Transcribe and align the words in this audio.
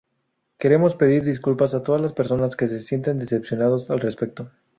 Queremos 0.61 0.93
pedir 1.01 1.21
disculpas 1.23 1.75
a 1.75 1.83
todas 1.83 2.01
las 2.01 2.11
personas 2.11 2.55
que 2.55 2.65
se 2.67 2.79
sienten 2.79 3.19
decepcionados 3.19 3.91
al 3.91 3.99
respecto. 3.99 4.49